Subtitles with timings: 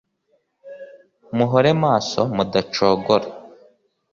[1.35, 3.27] muhore maso mudacogora